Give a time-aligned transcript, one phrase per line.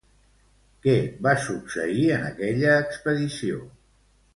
[0.85, 0.95] Què
[1.29, 3.67] va succeir en aquella expedició?